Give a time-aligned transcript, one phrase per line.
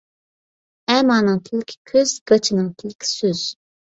[0.93, 3.45] ئەمانىڭ تىلىكى كۆز، گاچىنىڭ تىلىكى سۆز.